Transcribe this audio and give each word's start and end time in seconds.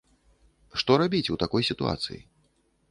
Што 0.83 0.91
рабіць 1.03 1.31
у 1.37 1.39
такой 1.45 1.69
сітуацыі? 1.69 2.19